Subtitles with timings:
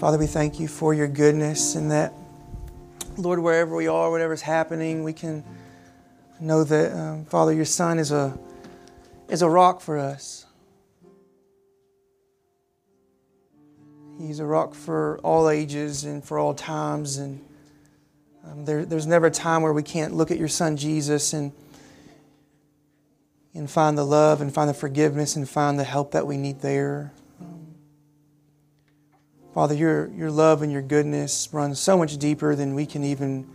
[0.00, 2.14] Father, we thank you for your goodness and that,
[3.18, 5.44] Lord, wherever we are, whatever's happening, we can
[6.40, 8.38] know that, um, Father, your Son is a,
[9.28, 10.46] is a rock for us.
[14.18, 17.18] He's a rock for all ages and for all times.
[17.18, 17.44] And
[18.46, 21.52] um, there, there's never a time where we can't look at your Son Jesus and,
[23.52, 26.62] and find the love and find the forgiveness and find the help that we need
[26.62, 27.12] there.
[29.60, 33.46] Father, your, your love and your goodness runs so much deeper than we can even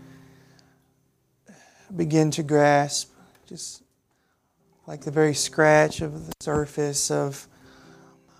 [1.95, 3.11] begin to grasp.
[3.47, 3.81] Just
[4.85, 7.47] like the very scratch of the surface of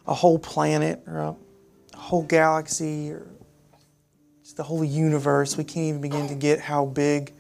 [0.06, 1.36] a whole planet or a
[1.98, 3.26] whole galaxy or
[4.44, 5.58] just the whole universe.
[5.58, 7.34] We can't even begin to get how big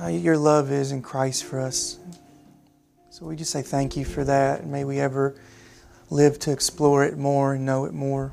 [0.00, 1.98] uh, your love is in Christ for us.
[3.10, 5.38] So we just say thank you for that, and may we ever
[6.08, 8.32] live to explore it more and know it more.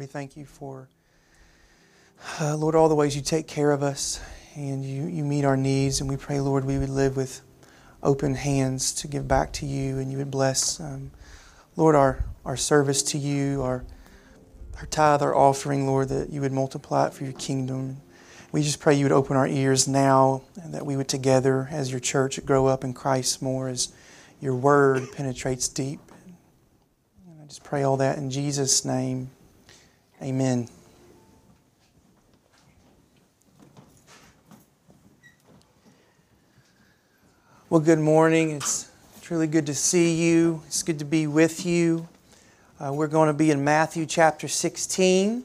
[0.00, 0.88] We thank you for,
[2.40, 4.18] uh, Lord, all the ways you take care of us
[4.54, 6.00] and you, you meet our needs.
[6.00, 7.42] And we pray, Lord, we would live with
[8.02, 11.10] open hands to give back to you and you would bless, um,
[11.76, 13.84] Lord, our, our service to you, our,
[14.78, 17.98] our tithe, our offering, Lord, that you would multiply it for your kingdom.
[18.52, 21.90] We just pray you would open our ears now and that we would together as
[21.90, 23.92] your church grow up in Christ more as
[24.40, 26.00] your word penetrates deep.
[27.26, 29.28] And I just pray all that in Jesus' name.
[30.22, 30.68] Amen.
[37.70, 38.50] Well, good morning.
[38.50, 38.90] It's
[39.22, 40.60] truly good to see you.
[40.66, 42.06] It's good to be with you.
[42.78, 45.42] Uh, we're going to be in Matthew chapter 16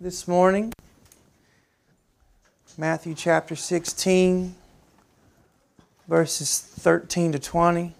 [0.00, 0.72] this morning.
[2.78, 4.54] Matthew chapter 16,
[6.06, 7.92] verses 13 to 20.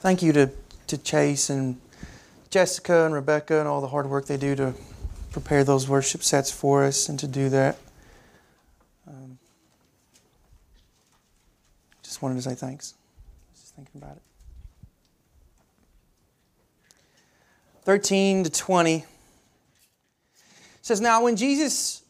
[0.00, 0.50] Thank you to,
[0.90, 1.80] to Chase and
[2.50, 4.74] Jessica and Rebecca and all the hard work they do to
[5.30, 7.78] prepare those worship sets for us and to do that.
[9.06, 9.38] Um,
[12.02, 12.94] just wanted to say thanks.
[13.54, 14.22] Just thinking about it.
[17.84, 19.04] 13 to 20
[20.82, 22.02] says, Now when Jesus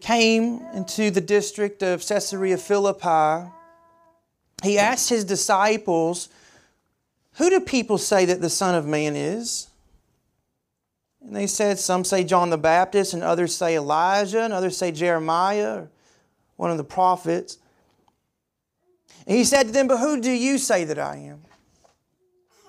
[0.00, 3.50] came into the district of Caesarea Philippi,
[4.62, 6.30] he asked his disciples,
[7.34, 9.68] Who do people say that the Son of Man is?
[11.20, 14.92] And they said, Some say John the Baptist, and others say Elijah, and others say
[14.92, 15.90] Jeremiah, or
[16.56, 17.58] one of the prophets.
[19.26, 21.40] And he said to them, But who do you say that I am?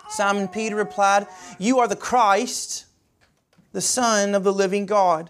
[0.09, 1.27] Simon Peter replied,
[1.59, 2.85] You are the Christ,
[3.71, 5.29] the Son of the living God.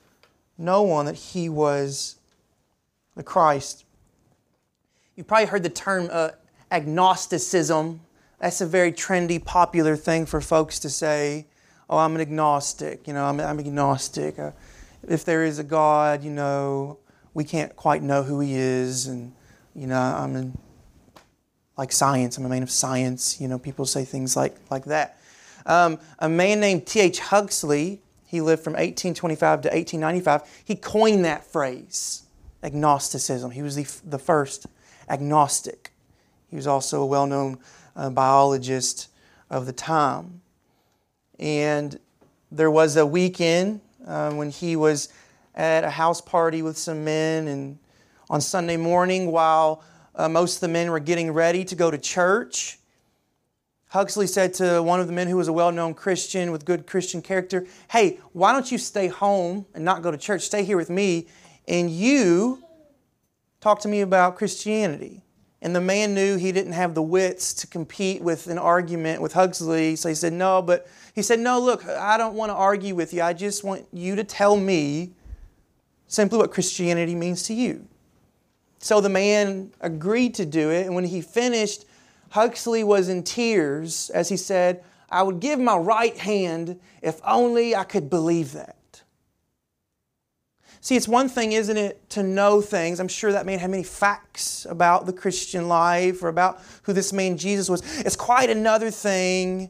[0.61, 2.17] no one that he was
[3.15, 3.85] the Christ.
[5.15, 6.29] You probably heard the term uh,
[6.71, 8.01] agnosticism
[8.41, 11.45] that's a very trendy, popular thing for folks to say,
[11.87, 14.39] oh, I'm an agnostic, you know, I'm, I'm agnostic.
[14.39, 14.51] Uh,
[15.07, 16.97] if there is a God, you know,
[17.35, 19.31] we can't quite know who he is, and,
[19.75, 20.57] you know, I'm in,
[21.77, 25.19] like science, I'm a man of science, you know, people say things like, like that.
[25.67, 27.19] Um, a man named T.H.
[27.19, 28.01] Huxley,
[28.31, 32.23] he lived from 1825 to 1895, he coined that phrase,
[32.63, 33.51] agnosticism.
[33.51, 34.67] He was the, the first
[35.09, 35.91] agnostic.
[36.49, 37.59] He was also a well known
[37.93, 39.09] uh, biologist
[39.49, 40.39] of the time.
[41.39, 41.99] And
[42.49, 45.09] there was a weekend uh, when he was
[45.53, 47.77] at a house party with some men, and
[48.29, 49.83] on Sunday morning, while
[50.15, 52.79] uh, most of the men were getting ready to go to church,
[53.91, 56.87] Huxley said to one of the men who was a well known Christian with good
[56.87, 60.43] Christian character, Hey, why don't you stay home and not go to church?
[60.43, 61.27] Stay here with me,
[61.67, 62.63] and you
[63.59, 65.23] talk to me about Christianity.
[65.61, 69.33] And the man knew he didn't have the wits to compete with an argument with
[69.33, 69.97] Huxley.
[69.97, 73.13] So he said, No, but he said, No, look, I don't want to argue with
[73.13, 73.21] you.
[73.21, 75.11] I just want you to tell me
[76.07, 77.85] simply what Christianity means to you.
[78.79, 80.85] So the man agreed to do it.
[80.85, 81.83] And when he finished,
[82.31, 87.75] Huxley was in tears as he said, I would give my right hand if only
[87.75, 89.03] I could believe that.
[90.79, 92.99] See, it's one thing, isn't it, to know things.
[92.99, 97.13] I'm sure that man had many facts about the Christian life or about who this
[97.13, 97.99] man Jesus was.
[97.99, 99.69] It's quite another thing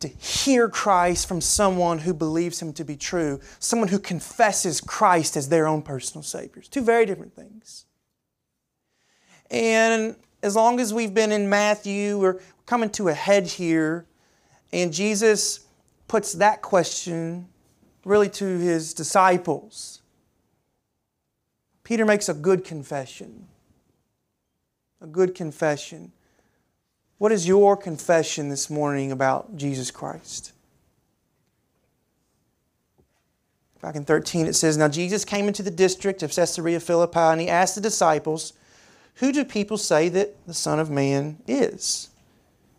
[0.00, 5.36] to hear Christ from someone who believes him to be true, someone who confesses Christ
[5.36, 6.60] as their own personal Savior.
[6.62, 7.86] Two very different things.
[9.50, 14.06] And as long as we've been in Matthew, we're coming to a head here,
[14.72, 15.66] and Jesus
[16.08, 17.48] puts that question
[18.04, 20.02] really to his disciples.
[21.84, 23.46] Peter makes a good confession.
[25.00, 26.12] A good confession.
[27.18, 30.52] What is your confession this morning about Jesus Christ?
[33.80, 37.40] Back in 13, it says Now Jesus came into the district of Caesarea Philippi and
[37.40, 38.54] he asked the disciples,
[39.14, 42.08] Who do people say that the Son of Man is?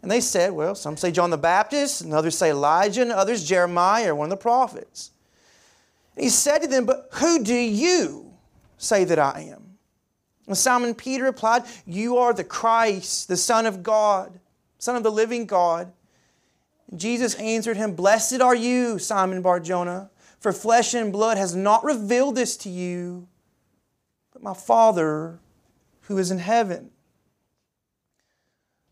[0.02, 3.44] And they said, Well, some say John the Baptist, and others say Elijah, and others
[3.44, 5.12] Jeremiah or one of the prophets.
[6.16, 8.34] And he said to them, But who do you
[8.78, 9.78] say that I am?
[10.48, 14.40] And Simon Peter replied, You are the Christ, the Son of God,
[14.78, 15.92] Son of the living God.
[16.92, 20.10] And Jesus answered him, Blessed are you, Simon Barjona,
[20.40, 23.28] for flesh and blood has not revealed this to you,
[24.34, 25.40] but my Father
[26.04, 26.90] who is in heaven.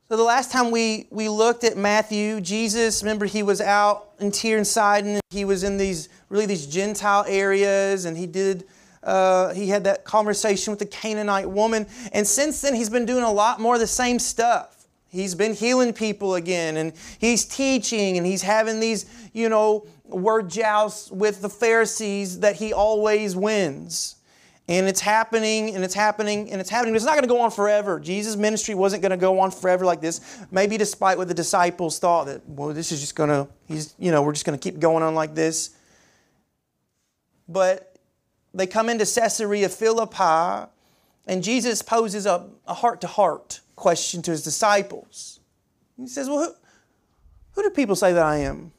[0.10, 4.32] So the last time we, we looked at Matthew, Jesus, remember he was out in
[4.32, 5.12] Tyre and Sidon.
[5.12, 8.66] And He was in these really these Gentile areas, and he did
[9.04, 11.88] uh, he had that conversation with the Canaanite woman.
[12.12, 14.86] And since then, he's been doing a lot more of the same stuff.
[15.08, 20.50] He's been healing people again, and he's teaching, and he's having these, you know, word
[20.50, 24.18] jousts with the Pharisees that he always wins.
[24.72, 26.94] And it's happening, and it's happening, and it's happening.
[26.94, 28.00] But it's not going to go on forever.
[28.00, 30.22] Jesus' ministry wasn't going to go on forever like this.
[30.50, 34.12] Maybe despite what the disciples thought that, well, this is just going to, he's, you
[34.12, 35.72] know, we're just going to keep going on like this.
[37.50, 37.98] But
[38.54, 40.70] they come into Caesarea Philippi,
[41.28, 45.42] and Jesus poses a heart to heart question to his disciples.
[45.98, 46.54] He says, Well, who,
[47.56, 48.72] who do people say that I am?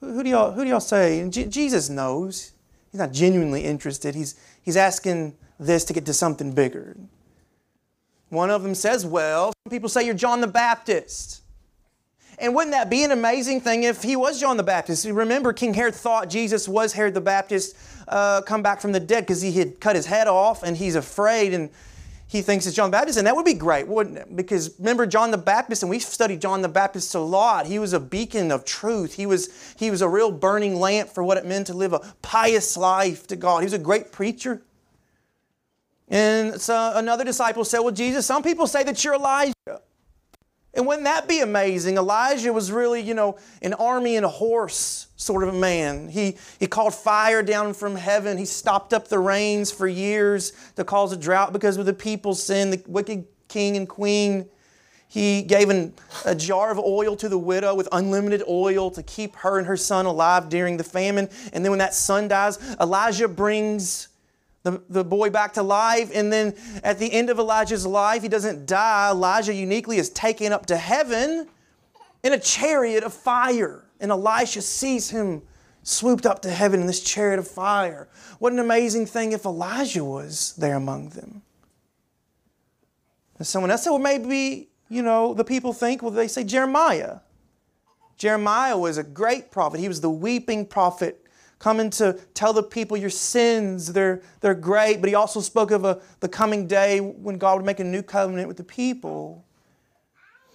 [0.00, 1.20] Who, who do, y'all, who do y'all say?
[1.20, 2.50] And J- Jesus knows.
[2.92, 4.14] He's not genuinely interested.
[4.14, 6.96] He's, he's asking this to get to something bigger.
[8.28, 11.42] One of them says, Well, people say you're John the Baptist.
[12.38, 15.04] And wouldn't that be an amazing thing if he was John the Baptist?
[15.04, 17.76] Remember, King Herod thought Jesus was Herod the Baptist
[18.08, 20.94] uh, come back from the dead because he had cut his head off and he's
[20.94, 21.70] afraid and
[22.32, 23.18] he thinks it's John the Baptist.
[23.18, 24.34] And that would be great, wouldn't it?
[24.34, 27.66] Because remember John the Baptist, and we've studied John the Baptist a lot.
[27.66, 29.12] He was a beacon of truth.
[29.12, 32.00] He was, he was a real burning lamp for what it meant to live a
[32.22, 33.58] pious life to God.
[33.58, 34.62] He was a great preacher.
[36.08, 39.52] And so another disciple said, Well, Jesus, some people say that you're Elijah.
[40.74, 41.98] And wouldn't that be amazing?
[41.98, 46.08] Elijah was really, you know, an army and a horse sort of a man.
[46.08, 48.38] He, he called fire down from heaven.
[48.38, 52.42] He stopped up the rains for years to cause a drought because of the people's
[52.42, 54.48] sin, the wicked king and queen.
[55.08, 55.92] He gave an,
[56.24, 59.76] a jar of oil to the widow with unlimited oil to keep her and her
[59.76, 61.28] son alive during the famine.
[61.52, 64.08] And then when that son dies, Elijah brings
[64.62, 66.10] the, the boy back to life.
[66.14, 66.54] And then
[66.84, 69.10] at the end of Elijah's life, he doesn't die.
[69.10, 71.48] Elijah uniquely is taken up to heaven
[72.22, 73.84] in a chariot of fire.
[74.00, 75.42] And Elisha sees him
[75.82, 78.08] swooped up to heaven in this chariot of fire.
[78.38, 81.42] What an amazing thing if Elijah was there among them.
[83.38, 87.18] And someone else said, well, maybe, you know, the people think, well, they say Jeremiah.
[88.16, 89.80] Jeremiah was a great prophet.
[89.80, 91.21] He was the weeping prophet
[91.62, 95.00] coming to tell the people your sins, they're, they're great.
[95.00, 98.02] But he also spoke of a, the coming day when God would make a new
[98.02, 99.44] covenant with the people.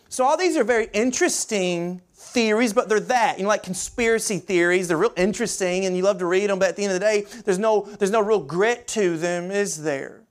[0.10, 4.90] So all these are very interesting theories, but they're that, you know, like conspiracy theories.
[4.90, 7.06] They're real interesting and you love to read them, but at the end of the
[7.06, 10.24] day, there's no, there's no real grit to them, is there?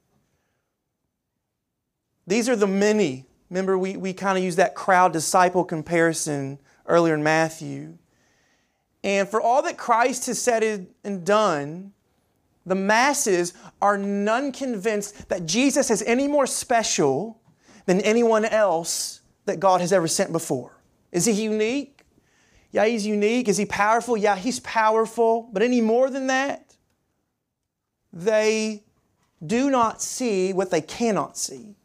[2.26, 3.24] These are the many.
[3.48, 7.96] Remember, we, we kind of used that crowd disciple comparison earlier in Matthew.
[9.06, 11.92] And for all that Christ has said and done,
[12.66, 17.40] the masses are none convinced that Jesus is any more special
[17.84, 20.72] than anyone else that God has ever sent before.
[21.12, 22.00] Is he unique?
[22.72, 23.46] Yeah, he's unique.
[23.46, 24.16] Is he powerful?
[24.16, 25.50] Yeah, he's powerful.
[25.52, 26.74] But any more than that,
[28.12, 28.82] they
[29.46, 31.76] do not see what they cannot see.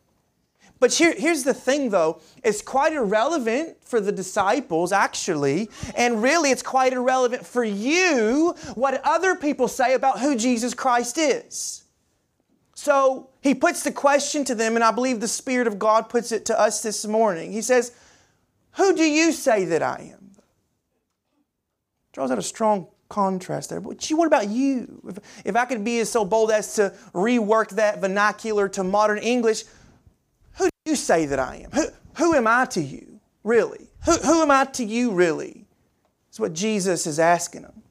[0.82, 6.50] But here, here's the thing though, it's quite irrelevant for the disciples actually, and really
[6.50, 11.84] it's quite irrelevant for you what other people say about who Jesus Christ is.
[12.74, 16.32] So he puts the question to them, and I believe the Spirit of God puts
[16.32, 17.52] it to us this morning.
[17.52, 17.92] He says,
[18.72, 20.32] Who do you say that I am?
[22.12, 23.82] Draws out a strong contrast there.
[23.82, 25.00] But what about you?
[25.08, 29.20] If, if I could be as so bold as to rework that vernacular to modern
[29.20, 29.64] English,
[30.92, 31.72] you say that I am?
[31.72, 31.86] Who,
[32.18, 33.88] who am I to you, really?
[34.06, 35.66] Who, who am I to you, really?
[36.28, 37.82] That's what Jesus is asking them.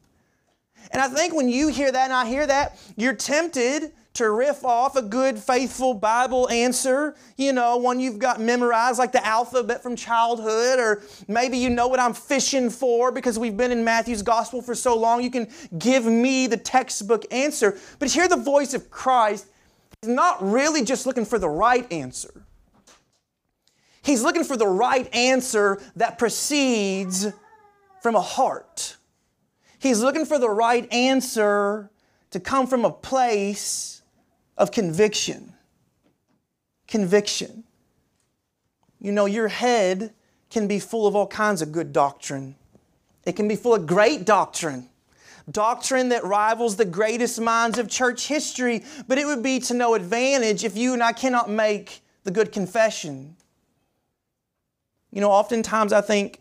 [0.92, 4.64] And I think when you hear that and I hear that, you're tempted to riff
[4.64, 9.83] off a good, faithful Bible answer, you know, one you've got memorized like the alphabet
[9.83, 14.23] from childhood, or maybe you know what I'm fishing for because we've been in Matthew's
[14.23, 15.23] gospel for so long.
[15.23, 17.78] You can give me the textbook answer.
[17.99, 19.47] But hear the voice of Christ.
[20.02, 22.42] He's not really just looking for the right answer.
[24.02, 27.26] He's looking for the right answer that proceeds
[28.02, 28.97] from a heart.
[29.78, 31.90] He's looking for the right answer
[32.30, 34.02] to come from a place
[34.57, 35.54] of conviction.
[36.87, 37.64] Conviction.
[39.00, 40.12] You know, your head
[40.50, 42.57] can be full of all kinds of good doctrine.
[43.25, 44.88] It can be full of great doctrine,
[45.50, 49.95] doctrine that rivals the greatest minds of church history, but it would be to no
[49.95, 53.37] advantage if you and I cannot make the good confession.
[55.11, 56.40] You know, oftentimes I think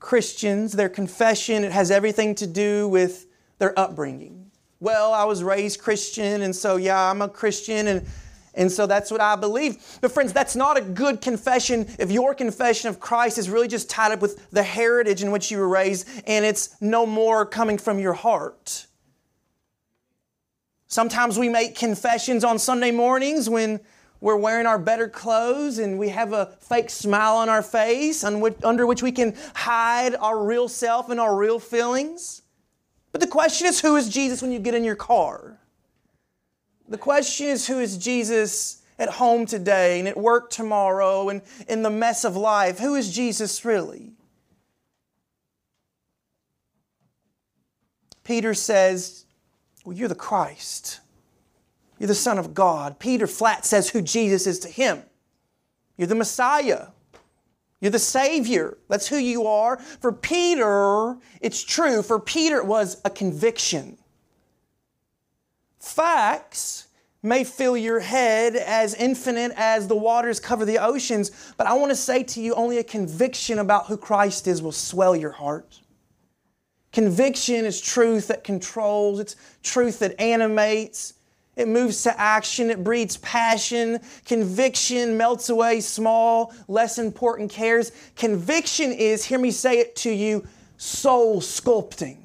[0.00, 3.26] Christians, their confession, it has everything to do with
[3.58, 4.50] their upbringing.
[4.80, 8.06] Well, I was raised Christian, and so yeah, I'm a Christian, and,
[8.54, 9.98] and so that's what I believe.
[10.00, 13.90] But, friends, that's not a good confession if your confession of Christ is really just
[13.90, 17.78] tied up with the heritage in which you were raised and it's no more coming
[17.78, 18.86] from your heart.
[20.86, 23.80] Sometimes we make confessions on Sunday mornings when
[24.20, 28.86] we're wearing our better clothes and we have a fake smile on our face under
[28.86, 32.42] which we can hide our real self and our real feelings.
[33.12, 35.58] But the question is who is Jesus when you get in your car?
[36.88, 41.82] The question is who is Jesus at home today and at work tomorrow and in
[41.82, 42.78] the mess of life?
[42.78, 44.12] Who is Jesus really?
[48.24, 49.24] Peter says,
[49.84, 51.00] Well, you're the Christ.
[51.98, 52.98] You're the Son of God.
[52.98, 55.02] Peter flat says who Jesus is to him.
[55.96, 56.88] You're the Messiah.
[57.80, 58.78] You're the Savior.
[58.88, 59.78] That's who you are.
[59.78, 62.02] For Peter, it's true.
[62.02, 63.98] For Peter, it was a conviction.
[65.78, 66.88] Facts
[67.22, 71.90] may fill your head as infinite as the waters cover the oceans, but I want
[71.90, 75.80] to say to you only a conviction about who Christ is will swell your heart.
[76.92, 81.14] Conviction is truth that controls, it's truth that animates,
[81.58, 82.70] it moves to action.
[82.70, 83.98] It breeds passion.
[84.24, 87.90] Conviction melts away small, less important cares.
[88.14, 90.46] Conviction is, hear me say it to you,
[90.76, 92.18] soul sculpting.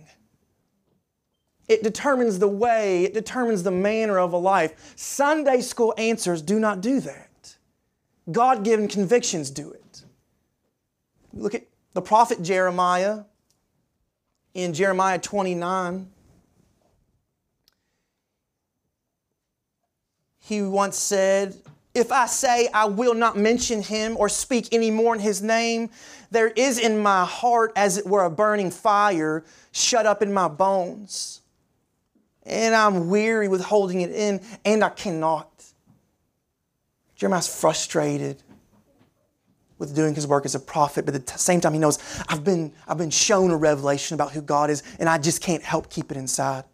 [1.68, 4.94] It determines the way, it determines the manner of a life.
[4.96, 7.56] Sunday school answers do not do that.
[8.32, 10.04] God given convictions do it.
[11.34, 13.22] Look at the prophet Jeremiah
[14.54, 16.12] in Jeremiah 29.
[20.46, 21.56] He once said,
[21.94, 25.90] If I say I will not mention him or speak any more in his name,
[26.32, 30.50] there is in my heart, as it were, a burning fire shut up in my
[30.50, 31.40] bones.
[32.46, 35.50] And I'm weary with holding it in, and I cannot.
[37.16, 38.44] Jeremiah's frustrated
[39.78, 42.44] with doing his work as a prophet, but at the same time, he knows I've
[42.44, 45.90] been, I've been shown a revelation about who God is, and I just can't help
[45.90, 46.66] keep it inside.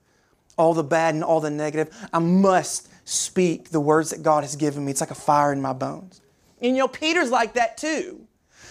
[0.58, 4.56] All the bad and all the negative, I must speak the words that God has
[4.56, 4.92] given me.
[4.92, 6.22] It's like a fire in my bones.
[6.62, 8.22] And you know, Peter's like that too.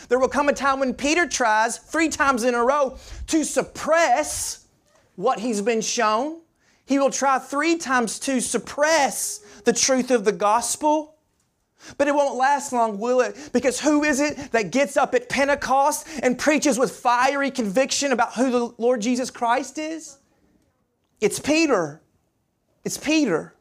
[0.08, 4.66] There will come a time when Peter tries three times in a row to suppress
[5.16, 6.40] what he's been shown.
[6.86, 11.16] He will try three times to suppress the truth of the gospel.
[11.96, 13.50] But it won't last long, will it?
[13.52, 18.34] Because who is it that gets up at Pentecost and preaches with fiery conviction about
[18.34, 20.18] who the Lord Jesus Christ is?
[21.20, 22.00] It's Peter.
[22.84, 23.54] It's Peter.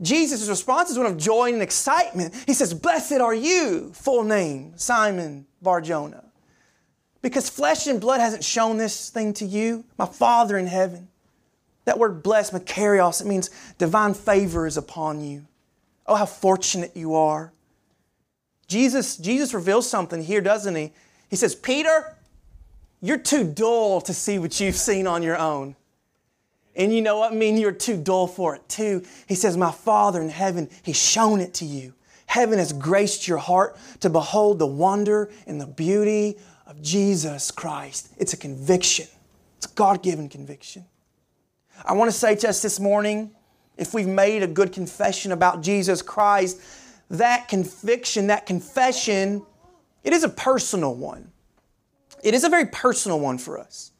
[0.00, 2.34] Jesus' response is one of joy and excitement.
[2.46, 6.24] He says, Blessed are you, full name, Simon Barjona.
[7.20, 11.08] Because flesh and blood hasn't shown this thing to you, my Father in heaven.
[11.84, 15.46] That word blessed, makarios, it means divine favor is upon you.
[16.06, 17.52] Oh, how fortunate you are.
[18.68, 20.92] Jesus, Jesus reveals something here, doesn't he?
[21.28, 22.14] He says, Peter,
[23.00, 25.76] you're too dull to see what you've seen on your own.
[26.78, 27.32] And you know what?
[27.32, 29.04] I mean, you're too dull for it too.
[29.26, 31.92] He says, My Father in heaven, He's shown it to you.
[32.26, 38.12] Heaven has graced your heart to behold the wonder and the beauty of Jesus Christ.
[38.16, 39.08] It's a conviction,
[39.56, 40.84] it's a God given conviction.
[41.84, 43.32] I want to say to us this morning
[43.76, 46.60] if we've made a good confession about Jesus Christ,
[47.10, 49.44] that conviction, that confession,
[50.04, 51.32] it is a personal one.
[52.22, 53.92] It is a very personal one for us.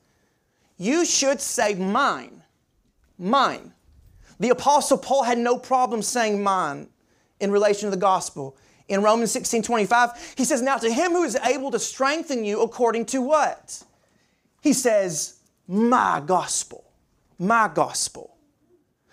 [0.76, 2.42] you should say mine.
[3.18, 3.72] Mine.
[4.40, 6.88] The Apostle Paul had no problem saying mine
[7.40, 8.56] in relation to the gospel.
[8.88, 12.62] In Romans 16 25, he says, Now to him who is able to strengthen you
[12.62, 13.82] according to what?
[14.62, 16.84] He says, My gospel.
[17.38, 18.36] My gospel.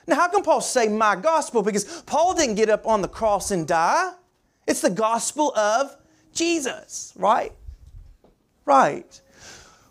[0.08, 1.64] Now, how can Paul say my gospel?
[1.64, 4.12] Because Paul didn't get up on the cross and die.
[4.68, 5.96] It's the gospel of
[6.34, 7.52] Jesus, right?
[8.66, 9.20] Right.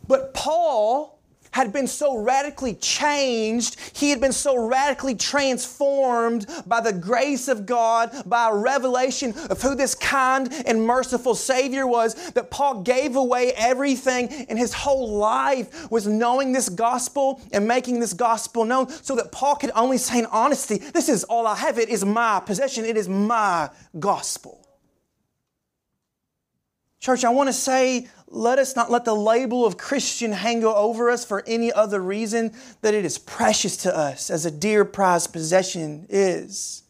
[0.06, 1.13] But Paul
[1.54, 7.64] had been so radically changed, he had been so radically transformed by the grace of
[7.64, 13.14] God, by a revelation of who this kind and merciful Savior was, that Paul gave
[13.14, 18.88] away everything, and his whole life was knowing this gospel and making this gospel known
[18.88, 21.78] so that Paul could only say in honesty, This is all I have.
[21.78, 23.70] It is my possession, it is my
[24.00, 24.63] gospel.
[27.04, 31.10] Church, I want to say, let us not let the label of Christian hang over
[31.10, 35.30] us for any other reason that it is precious to us as a dear prized
[35.30, 36.82] possession is.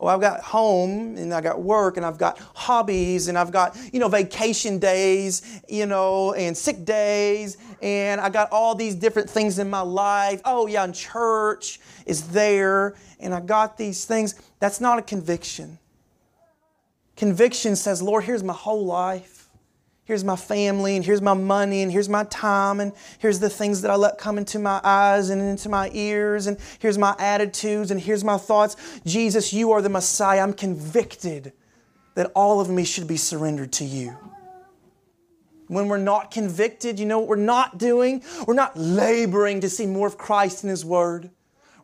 [0.00, 3.78] Oh, I've got home and I've got work and I've got hobbies and I've got,
[3.92, 9.30] you know, vacation days, you know, and sick days and I got all these different
[9.30, 10.40] things in my life.
[10.44, 14.34] Oh, yeah, and church is there and I got these things.
[14.58, 15.78] That's not a conviction.
[17.14, 19.33] Conviction says, Lord, here's my whole life.
[20.06, 23.80] Here's my family, and here's my money, and here's my time, and here's the things
[23.80, 27.90] that I let come into my eyes and into my ears, and here's my attitudes,
[27.90, 28.76] and here's my thoughts.
[29.06, 30.42] Jesus, you are the Messiah.
[30.42, 31.54] I'm convicted
[32.16, 34.14] that all of me should be surrendered to you.
[35.68, 38.22] When we're not convicted, you know what we're not doing?
[38.46, 41.30] We're not laboring to see more of Christ in His Word.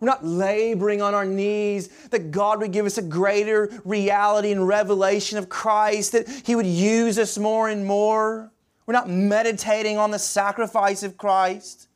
[0.00, 4.66] We're not laboring on our knees that God would give us a greater reality and
[4.66, 8.50] revelation of Christ, that He would use us more and more.
[8.86, 11.88] We're not meditating on the sacrifice of Christ.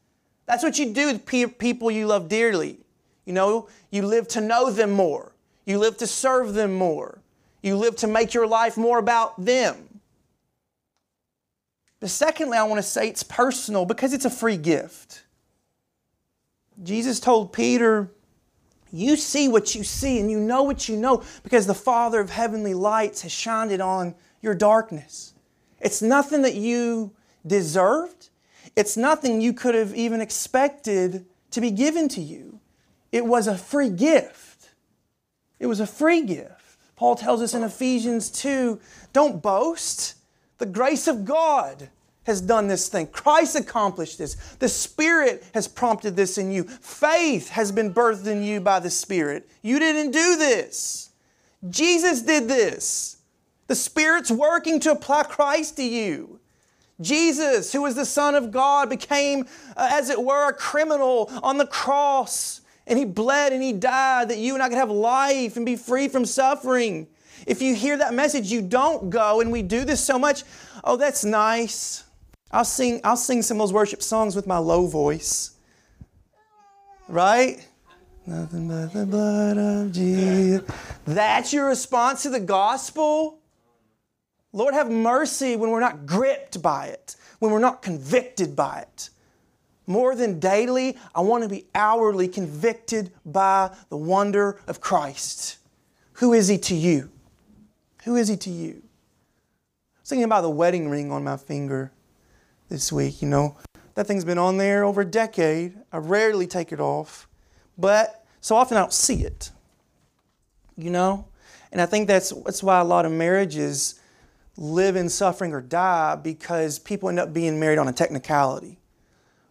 [0.47, 2.79] That's what you do with people you love dearly.
[3.25, 5.33] You know, you live to know them more,
[5.65, 7.23] you live to serve them more,
[7.63, 10.01] you live to make your life more about them.
[12.01, 15.24] But secondly, I want to say it's personal because it's a free gift.
[16.83, 18.11] Jesus told Peter,
[18.91, 22.31] You see what you see, and you know what you know, because the Father of
[22.31, 25.35] heavenly lights has shined it on your darkness.
[25.81, 27.13] It's nothing that you
[27.47, 28.31] deserved,
[28.75, 32.61] it's nothing you could have even expected to be given to you.
[33.13, 34.71] It was a free gift.
[35.61, 36.79] It was a free gift.
[36.97, 38.81] Paul tells us in Ephesians 2
[39.13, 40.17] don't boast.
[40.59, 41.91] The grace of God
[42.25, 43.07] has done this thing.
[43.07, 44.35] Christ accomplished this.
[44.59, 46.65] The Spirit has prompted this in you.
[46.65, 49.49] Faith has been birthed in you by the Spirit.
[49.63, 51.11] You didn't do this.
[51.69, 53.19] Jesus did this.
[53.67, 56.41] The Spirit's working to apply Christ to you.
[57.01, 61.59] Jesus, who was the Son of God, became, uh, as it were, a criminal on
[61.59, 62.61] the cross.
[62.87, 65.77] And he bled and he died that you and I could have life and be
[65.77, 67.09] free from suffering.
[67.47, 70.45] If you hear that message, you don't go, and we do this so much.
[70.83, 72.04] Oh, that's nice.
[72.55, 75.57] I'll sing, I'll sing some of those worship songs with my low voice.
[77.09, 77.67] Right?
[78.27, 80.63] Nothing but the blood of Jesus.
[81.05, 83.41] That's your response to the gospel?
[84.53, 89.11] Lord, have mercy when we're not gripped by it, when we're not convicted by it.
[89.89, 95.59] More than daily, I want to be hourly convicted by the wonder of Christ.
[96.15, 97.11] Who is He to you?
[98.05, 98.81] Who is He to you?
[99.97, 101.91] I was thinking about the wedding ring on my finger
[102.69, 103.23] this week.
[103.23, 103.57] You know,
[103.95, 105.77] that thing's been on there over a decade.
[105.93, 107.29] I rarely take it off,
[107.79, 109.51] but so often I don't see it.
[110.77, 111.29] You know,
[111.71, 114.01] and I think that's that's why a lot of marriages
[114.57, 118.79] live in suffering or die because people end up being married on a technicality.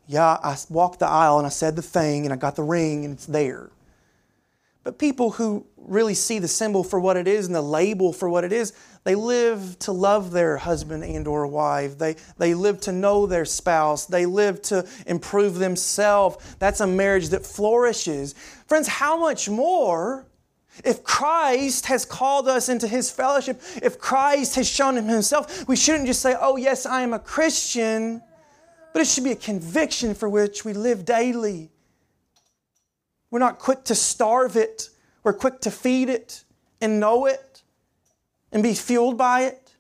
[0.08, 3.06] Yeah, I walked the aisle and I said the thing and I got the ring
[3.06, 3.70] and it's there.
[4.84, 8.30] But people who really see the symbol for what it is and the label for
[8.30, 8.74] what it is,
[9.06, 11.98] they live to love their husband and or wife.
[11.98, 14.06] They, they live to know their spouse.
[14.06, 16.56] They live to improve themselves.
[16.60, 18.36] That's a marriage that flourishes.
[18.68, 20.26] Friends, how much more
[20.84, 26.08] if Christ has called us into His fellowship, if Christ has shown Himself, we shouldn't
[26.08, 28.24] just say, oh, yes, I am a Christian,
[28.92, 31.70] but it should be a conviction for which we live daily.
[33.34, 34.90] We're not quick to starve it,
[35.24, 36.44] we're quick to feed it
[36.80, 37.64] and know it
[38.52, 39.72] and be fueled by it.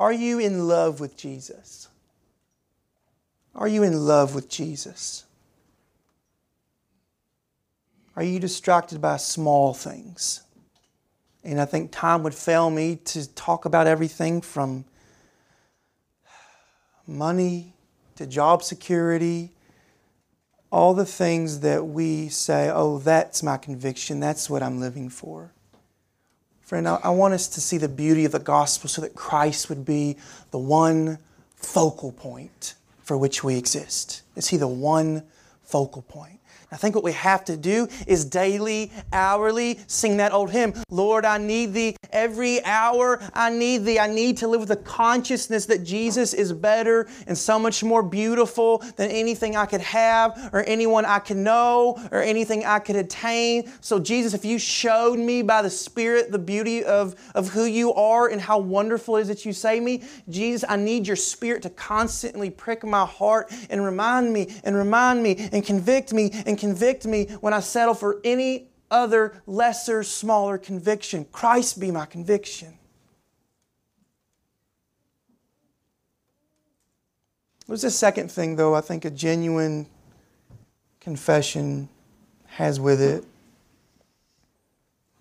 [0.00, 1.86] Are you in love with Jesus?
[3.54, 5.26] Are you in love with Jesus?
[8.16, 10.42] Are you distracted by small things?
[11.44, 14.86] And I think time would fail me to talk about everything from
[17.06, 17.74] money
[18.16, 19.52] to job security,
[20.70, 25.52] all the things that we say, oh, that's my conviction, that's what I'm living for.
[26.62, 29.84] Friend, I, want us to see the beauty of the gospel so that Christ would
[29.84, 30.16] be
[30.52, 31.18] the one
[31.56, 34.22] focal point for which we exist.
[34.36, 35.24] Is He the one
[35.64, 36.39] focal point?
[36.72, 41.24] I think what we have to do is daily, hourly sing that old hymn Lord,
[41.24, 41.96] I need thee.
[42.12, 43.98] Every hour I need thee.
[43.98, 48.02] I need to live with the consciousness that Jesus is better and so much more
[48.02, 52.96] beautiful than anything I could have or anyone I could know or anything I could
[52.96, 53.70] attain.
[53.80, 57.92] So, Jesus, if you showed me by the Spirit the beauty of, of who you
[57.94, 61.62] are and how wonderful it is that you save me, Jesus, I need your Spirit
[61.62, 66.59] to constantly prick my heart and remind me and remind me and convict me and
[66.60, 71.24] convict me when I settle for any other lesser, smaller conviction.
[71.32, 72.76] Christ be my conviction.
[77.66, 79.86] What's the second thing, though, I think a genuine
[81.00, 81.88] confession
[82.46, 83.24] has with it?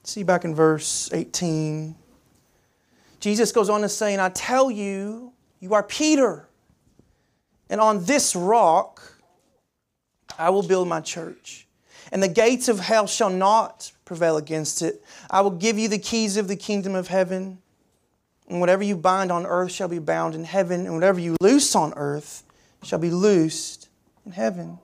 [0.04, 1.96] See back in verse 18.
[3.20, 6.48] Jesus goes on to say, And I tell you, you are Peter,
[7.70, 9.19] and on this rock
[10.40, 11.68] I will build my church,
[12.12, 15.04] and the gates of hell shall not prevail against it.
[15.30, 17.60] I will give you the keys of the kingdom of heaven.
[18.48, 21.76] And whatever you bind on earth shall be bound in heaven, and whatever you loose
[21.76, 22.44] on earth
[22.82, 23.90] shall be loosed
[24.26, 24.80] in heaven.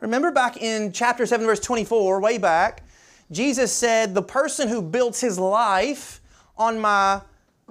[0.00, 2.82] Remember back in chapter 7, verse 24, way back,
[3.30, 6.20] Jesus said, The person who builds his life
[6.58, 7.20] on my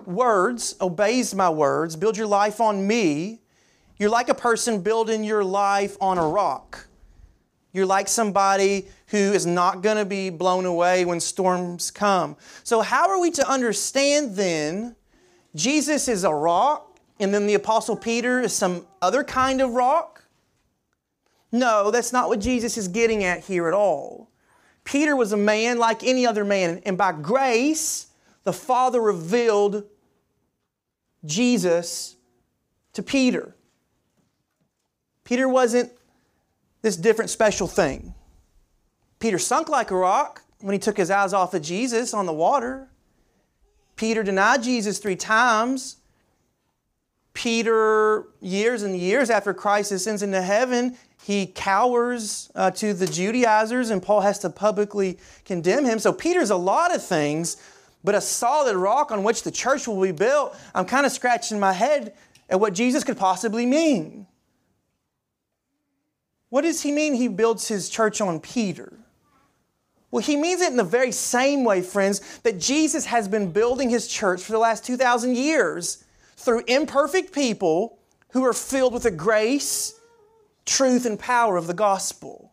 [0.06, 3.42] words, obeys my words, build your life on me,
[3.98, 6.88] you're like a person building your life on a rock.
[7.74, 12.38] You're like somebody who is not going to be blown away when storms come.
[12.64, 14.96] So, how are we to understand then
[15.56, 20.24] Jesus is a rock and then the Apostle Peter is some other kind of rock?
[21.52, 24.30] No, that's not what Jesus is getting at here at all.
[24.84, 28.08] Peter was a man like any other man, and by grace,
[28.44, 29.84] the Father revealed
[31.26, 32.18] Jesus
[32.94, 33.56] to Peter.
[35.24, 35.92] Peter wasn't
[36.84, 38.14] this different special thing.
[39.18, 42.34] Peter sunk like a rock when he took his eyes off of Jesus on the
[42.34, 42.90] water.
[43.96, 45.98] Peter denied Jesus three times.
[47.34, 53.90] Peter, years and years after Christ ascends into heaven, he cowers uh, to the Judaizers,
[53.90, 56.00] and Paul has to publicly condemn him.
[56.00, 57.58] So, Peter's a lot of things,
[58.04, 60.56] but a solid rock on which the church will be built.
[60.76, 62.14] I'm kind of scratching my head
[62.50, 64.28] at what Jesus could possibly mean.
[66.54, 68.94] What does he mean he builds his church on Peter?
[70.12, 73.90] Well, he means it in the very same way, friends, that Jesus has been building
[73.90, 76.04] his church for the last 2,000 years
[76.38, 77.98] through imperfect people
[78.34, 80.00] who are filled with the grace,
[80.64, 82.52] truth, and power of the gospel.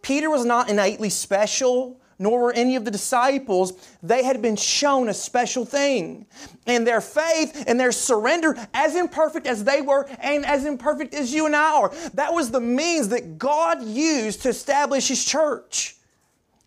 [0.00, 3.72] Peter was not innately special nor were any of the disciples.
[4.02, 6.26] They had been shown a special thing.
[6.66, 11.32] And their faith and their surrender, as imperfect as they were and as imperfect as
[11.32, 15.96] you and I are, that was the means that God used to establish His church.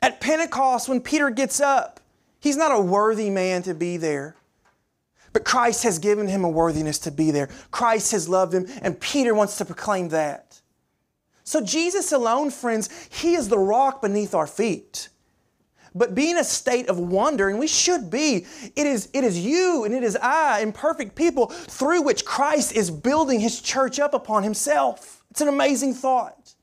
[0.02, 2.00] At Pentecost, when Peter gets up,
[2.40, 4.36] he's not a worthy man to be there.
[5.34, 7.50] But Christ has given him a worthiness to be there.
[7.70, 10.62] Christ has loved him, and Peter wants to proclaim that.
[11.44, 15.10] So, Jesus alone, friends, He is the rock beneath our feet
[15.96, 18.46] but be in a state of wonder, and we should be.
[18.76, 22.92] It is, it is you and it is I, imperfect people, through which Christ is
[22.92, 25.24] building his church up upon himself.
[25.32, 26.56] It's an amazing thought.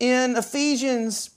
[0.00, 1.30] In Ephesians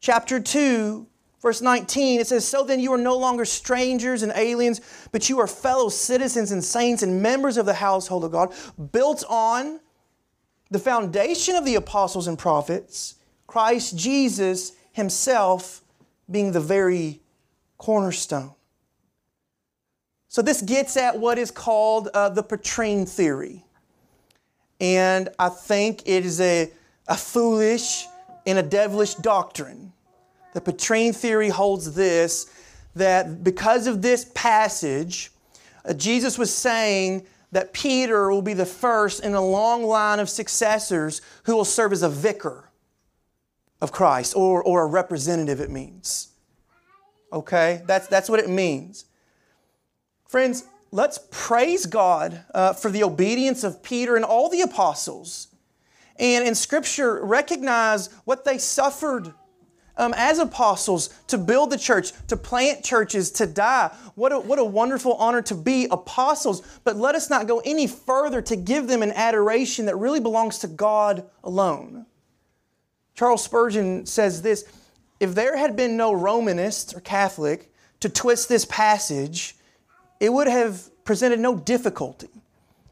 [0.00, 1.06] chapter 2,
[1.40, 4.80] verse 19, it says, So then you are no longer strangers and aliens,
[5.12, 8.52] but you are fellow citizens and saints and members of the household of God,
[8.92, 9.80] built on
[10.70, 13.14] the foundation of the apostles and prophets
[13.54, 15.82] Christ Jesus Himself
[16.28, 17.20] being the very
[17.78, 18.52] cornerstone.
[20.26, 23.64] So, this gets at what is called uh, the Petrine theory.
[24.80, 26.72] And I think it is a,
[27.06, 28.06] a foolish
[28.44, 29.92] and a devilish doctrine.
[30.52, 32.52] The Petrine theory holds this
[32.96, 35.30] that because of this passage,
[35.84, 40.28] uh, Jesus was saying that Peter will be the first in a long line of
[40.28, 42.63] successors who will serve as a vicar
[43.84, 46.28] of Christ, or, or a representative, it means.
[47.30, 47.82] Okay?
[47.86, 49.04] That's, that's what it means.
[50.26, 55.48] Friends, let's praise God uh, for the obedience of Peter and all the apostles.
[56.18, 59.34] And in Scripture, recognize what they suffered
[59.98, 63.94] um, as apostles to build the church, to plant churches, to die.
[64.14, 66.62] What a, what a wonderful honor to be apostles.
[66.84, 70.58] But let us not go any further to give them an adoration that really belongs
[70.60, 72.06] to God alone.
[73.14, 74.64] Charles Spurgeon says this
[75.20, 79.56] If there had been no Romanist or Catholic to twist this passage,
[80.20, 82.28] it would have presented no difficulty.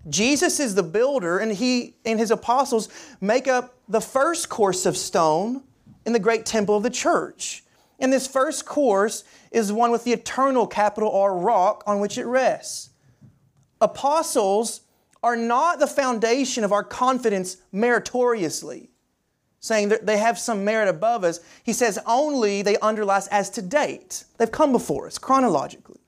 [0.09, 2.89] Jesus is the builder, and he and his apostles
[3.21, 5.63] make up the first course of stone
[6.05, 7.63] in the great temple of the church.
[8.01, 12.27] And this first course is one with the eternal capital R rock on which it
[12.27, 12.91] rests.
[13.81, 14.81] Apostles
[15.23, 18.91] are not the foundation of our confidence meritoriously,
[19.63, 21.41] saying that they have some merit above us.
[21.63, 24.25] He says only they underlie as to date.
[24.37, 26.01] They've come before us chronologically.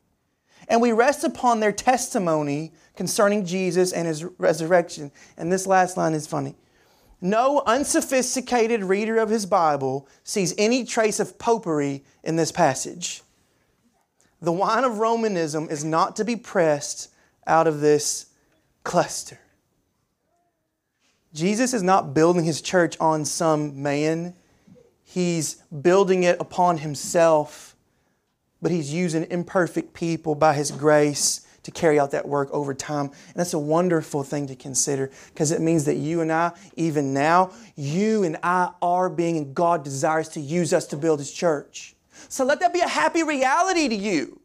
[0.69, 5.13] And we rest upon their testimony concerning Jesus and his resurrection.
[5.37, 6.57] And this last line is funny.
[7.21, 13.23] No unsophisticated reader of his Bible sees any trace of popery in this passage.
[14.43, 17.11] The wine of Romanism is not to be pressed
[17.47, 18.27] out of this
[18.83, 19.39] cluster.
[21.35, 24.35] Jesus is not building his church on some man,
[25.03, 27.75] he's building it upon himself,
[28.63, 33.07] but he's using imperfect people by his grace to carry out that work over time.
[33.07, 37.13] And that's a wonderful thing to consider because it means that you and I, even
[37.13, 41.33] now, you and I are being, and God desires to use us to build His
[41.33, 41.97] church.
[42.29, 44.41] So let that be a happy reality to you.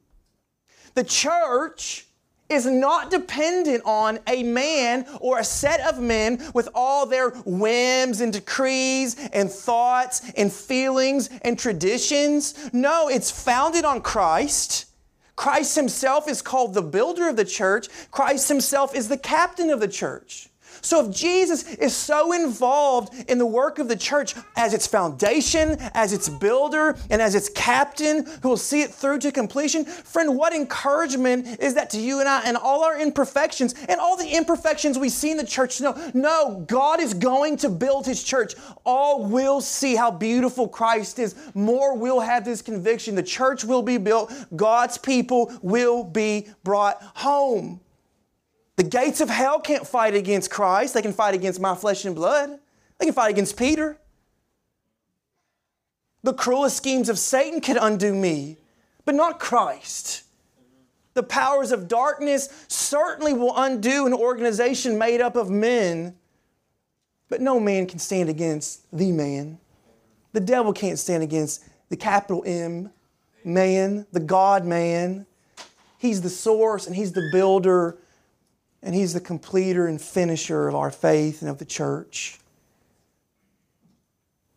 [0.95, 2.07] The church
[2.49, 8.21] is not dependent on a man or a set of men with all their whims
[8.21, 12.69] and decrees and thoughts and feelings and traditions.
[12.73, 14.87] No, it's founded on Christ
[15.39, 17.87] Christ himself is called the builder of the church.
[18.11, 20.48] Christ himself is the captain of the church.
[20.81, 25.77] So if Jesus is so involved in the work of the church as its foundation,
[25.93, 30.35] as its builder, and as its captain who will see it through to completion, friend,
[30.37, 34.27] what encouragement is that to you and I and all our imperfections and all the
[34.27, 35.81] imperfections we see in the church?
[35.81, 38.53] No, no, God is going to build his church.
[38.85, 41.35] All will see how beautiful Christ is.
[41.53, 43.15] More will have this conviction.
[43.15, 44.33] The church will be built.
[44.55, 47.81] God's people will be brought home.
[48.79, 50.93] The gates of hell can't fight against Christ.
[50.93, 52.57] They can fight against my flesh and blood.
[52.97, 53.97] They can fight against Peter.
[56.23, 58.55] The cruelest schemes of Satan could undo me,
[59.03, 60.23] but not Christ.
[61.13, 66.15] The powers of darkness certainly will undo an organization made up of men,
[67.27, 69.59] but no man can stand against the man.
[70.31, 72.91] The devil can't stand against the capital M
[73.43, 75.25] man, the God man.
[75.97, 77.97] He's the source and he's the builder
[78.81, 82.39] and He's the completer and finisher of our faith and of the church.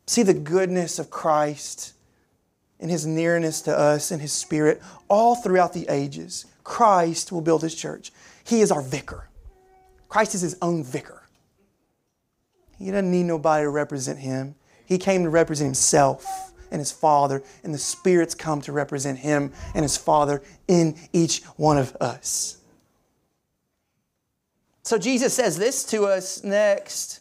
[0.07, 1.95] See the goodness of Christ
[2.81, 6.47] and His nearness to us and His Spirit all throughout the ages.
[6.65, 8.13] Christ will build His church.
[8.45, 9.29] He is our vicar.
[10.09, 11.23] Christ is His own vicar.
[12.79, 14.57] He doesn't need nobody to represent Him.
[14.85, 16.27] He came to represent Himself
[16.71, 21.43] and His Father, and the Spirit's come to represent Him and His Father in each
[21.57, 22.59] one of us.
[24.83, 27.21] So Jesus says this to us next.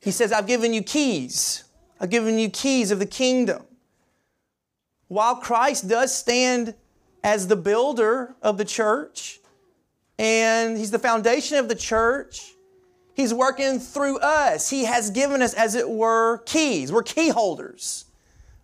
[0.00, 1.64] He says, I've given you keys.
[2.00, 3.62] I've given you keys of the kingdom.
[5.08, 6.74] While Christ does stand
[7.22, 9.40] as the builder of the church,
[10.18, 12.52] and He's the foundation of the church,
[13.14, 14.68] He's working through us.
[14.68, 16.92] He has given us, as it were, keys.
[16.92, 18.04] We're key holders.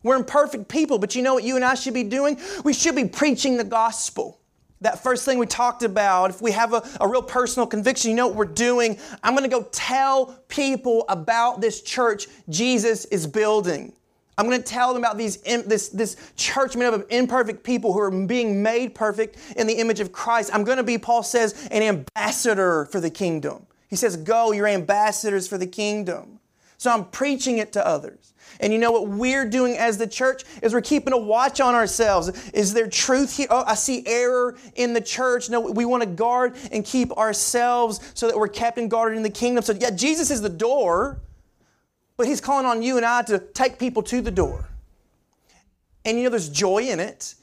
[0.03, 2.39] We're imperfect people, but you know what you and I should be doing?
[2.65, 4.42] We should be preaching the gospel
[4.83, 8.17] that first thing we talked about, if we have a, a real personal conviction, you
[8.17, 8.99] know what we're doing?
[9.23, 13.93] I'm going to go tell people about this church Jesus is building.
[14.39, 17.93] I'm going to tell them about these, this, this church made up of imperfect people
[17.93, 20.51] who are being made perfect in the image of Christ.
[20.53, 23.67] I'm going to be, Paul says, an ambassador for the kingdom.
[23.89, 26.41] He says, Go, you're ambassadors for the kingdom.
[26.83, 28.35] So I'm preaching it to others.
[28.59, 31.77] And you know what we're doing as the church is we're keeping a watch on
[31.77, 32.51] ourselves.
[32.51, 33.47] Is there truth here?
[33.51, 35.49] Oh, I see error in the church.
[35.49, 39.23] No, we want to guard and keep ourselves so that we're kept and guarded in
[39.23, 39.63] the kingdom.
[39.63, 41.21] So yeah, Jesus is the door,
[42.17, 44.69] but he's calling on you and I to take people to the door.
[46.05, 47.37] And you know there's joy in it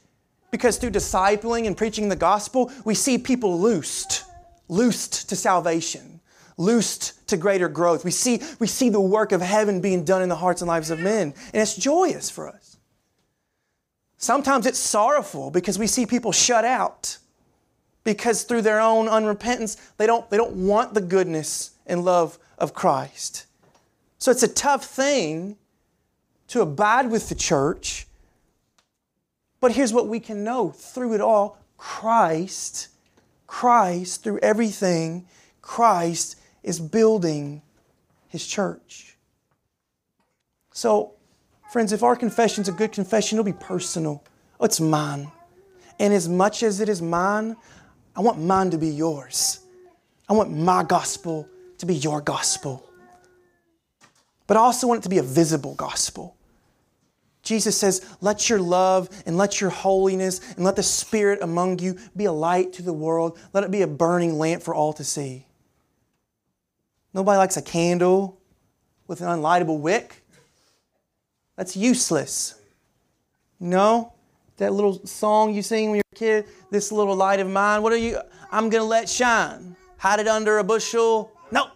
[0.50, 4.24] because through discipling and preaching the gospel, we see people loosed,
[4.68, 6.19] loosed to salvation
[6.60, 8.04] loosed to greater growth.
[8.04, 10.90] We see, we see the work of heaven being done in the hearts and lives
[10.90, 12.76] of men, and it's joyous for us.
[14.18, 17.16] Sometimes it's sorrowful because we see people shut out
[18.04, 22.74] because through their own unrepentance, they don't, they don't want the goodness and love of
[22.74, 23.46] Christ.
[24.18, 25.56] So it's a tough thing
[26.48, 28.06] to abide with the church.
[29.60, 32.88] But here's what we can know through it all Christ,
[33.46, 35.26] Christ, through everything,
[35.62, 37.62] Christ is building
[38.28, 39.16] his church.
[40.72, 41.14] So,
[41.72, 44.22] friends, if our confession is a good confession, it'll be personal.
[44.60, 45.30] It's mine.
[45.98, 47.56] And as much as it is mine,
[48.16, 49.60] I want mine to be yours.
[50.28, 52.88] I want my gospel to be your gospel.
[54.46, 56.36] But I also want it to be a visible gospel.
[57.42, 61.98] Jesus says, Let your love and let your holiness and let the Spirit among you
[62.16, 63.38] be a light to the world.
[63.52, 65.46] Let it be a burning lamp for all to see.
[67.12, 68.40] Nobody likes a candle
[69.06, 70.24] with an unlightable wick.
[71.56, 72.54] That's useless.
[73.58, 74.12] No?
[74.58, 77.92] That little song you sing when you're a kid, this little light of mine, what
[77.92, 78.20] are you?
[78.52, 79.76] I'm going to let shine.
[79.98, 81.32] Hide it under a bushel.
[81.50, 81.70] No.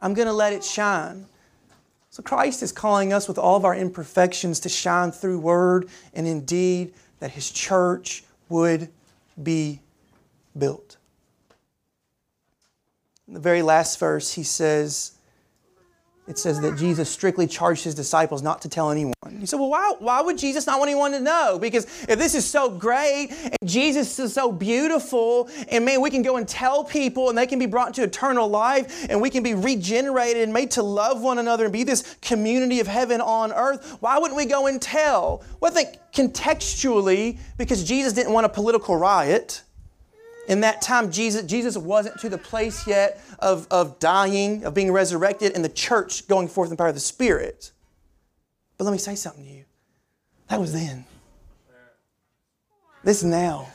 [0.00, 1.26] I'm going to let it shine.
[2.10, 6.26] So Christ is calling us with all of our imperfections to shine through word and
[6.26, 8.88] in deed that his church would
[9.42, 9.80] be
[10.56, 10.96] built.
[13.28, 15.12] In the very last verse, he says,
[16.28, 19.14] it says that Jesus strictly charged his disciples not to tell anyone.
[19.30, 21.58] You say, well, why, why would Jesus not want anyone to know?
[21.60, 26.22] Because if this is so great and Jesus is so beautiful, and man, we can
[26.22, 29.44] go and tell people and they can be brought into eternal life and we can
[29.44, 33.52] be regenerated and made to love one another and be this community of heaven on
[33.52, 35.44] earth, why wouldn't we go and tell?
[35.60, 39.62] Well, I think contextually, because Jesus didn't want a political riot
[40.48, 44.92] in that time, Jesus, Jesus wasn't to the place yet of, of dying, of being
[44.92, 47.72] resurrected, and the church going forth in power of the Spirit.
[48.78, 49.64] But let me say something to you.
[50.48, 51.04] That was then.
[53.02, 53.68] This is now.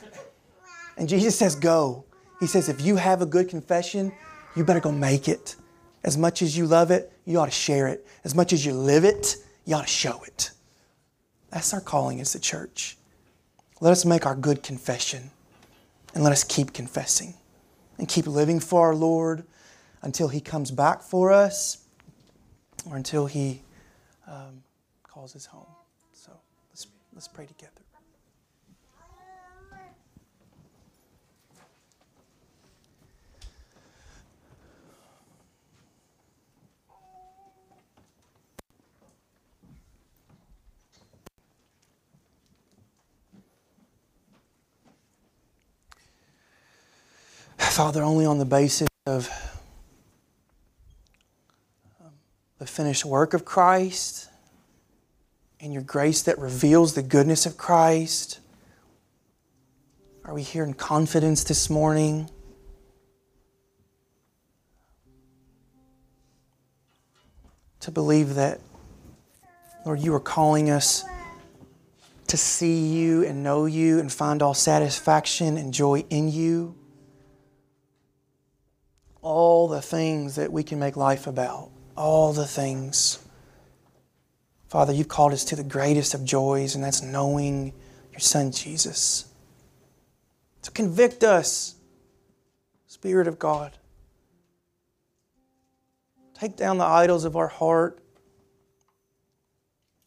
[0.96, 2.04] And Jesus says, Go.
[2.40, 4.12] He says, If you have a good confession,
[4.56, 5.56] you better go make it.
[6.04, 8.06] As much as you love it, you ought to share it.
[8.24, 10.50] As much as you live it, you ought to show it.
[11.50, 12.96] That's our calling as the church.
[13.80, 15.30] Let us make our good confession.
[16.14, 17.34] And let us keep confessing
[17.98, 19.44] and keep living for our Lord
[20.02, 21.84] until He comes back for us
[22.88, 23.62] or until He
[24.26, 24.62] um,
[25.02, 25.66] calls us home.
[26.12, 26.32] So
[26.70, 27.72] let's, let's pray together.
[47.72, 49.30] Father, only on the basis of
[52.02, 52.10] um,
[52.58, 54.28] the finished work of Christ
[55.58, 58.40] and your grace that reveals the goodness of Christ
[60.26, 62.28] are we here in confidence this morning.
[67.80, 68.60] To believe that,
[69.86, 71.04] Lord, you are calling us
[72.26, 76.76] to see you and know you and find all satisfaction and joy in you
[79.22, 83.24] all the things that we can make life about, all the things.
[84.68, 87.72] Father, you've called us to the greatest of joys, and that's knowing
[88.10, 89.26] your Son Jesus.
[90.62, 91.76] To convict us,
[92.86, 93.72] Spirit of God.
[96.34, 98.00] Take down the idols of our heart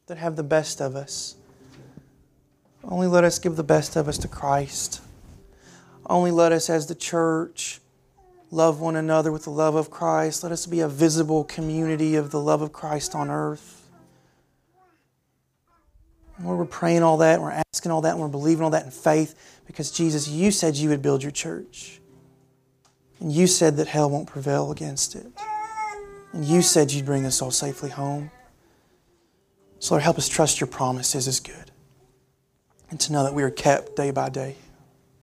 [0.07, 1.35] that have the best of us.
[2.83, 5.01] Only let us give the best of us to Christ.
[6.07, 7.79] Only let us, as the church,
[8.51, 10.43] love one another with the love of Christ.
[10.43, 13.89] Let us be a visible community of the love of Christ on earth.
[16.43, 18.91] Lord, we're praying all that, we're asking all that, and we're believing all that in
[18.91, 22.01] faith because Jesus, you said you would build your church.
[23.19, 25.27] And you said that hell won't prevail against it.
[26.33, 28.29] And you said you'd bring us all safely home.
[29.79, 31.71] So, Lord, help us trust your promises is good
[32.89, 34.55] and to know that we are kept day by day.